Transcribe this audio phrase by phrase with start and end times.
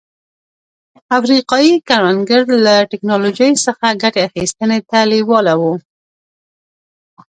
[1.17, 5.73] افریقايي کروندګر له ټکنالوژۍ څخه ګټې اخیستنې ته لېواله وو.